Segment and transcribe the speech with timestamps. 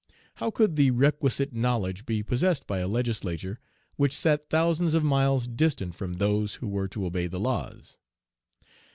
[0.37, 3.59] How could the requisite knowledge be possessed by a legislature
[3.97, 7.99] which sat thousands of miles distant from those who were to obey the laws?